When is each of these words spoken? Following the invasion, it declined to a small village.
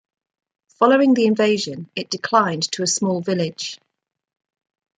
Following 0.79 1.13
the 1.13 1.27
invasion, 1.27 1.87
it 1.95 2.09
declined 2.09 2.63
to 2.71 2.81
a 2.81 2.87
small 2.87 3.21
village. 3.21 3.79